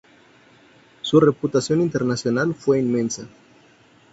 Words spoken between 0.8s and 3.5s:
Su reputación internacional fue inmensa.